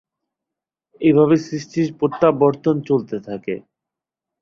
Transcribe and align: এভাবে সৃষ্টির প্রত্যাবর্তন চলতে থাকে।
এভাবে 1.01 1.35
সৃষ্টির 1.45 1.87
প্রত্যাবর্তন 1.99 2.75
চলতে 2.89 3.17
থাকে। 3.27 3.55